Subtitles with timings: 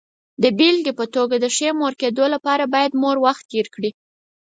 [0.43, 3.91] د بېلګې په توګه، د ښې مور کېدو لپاره باید مور وخت تېر کړي.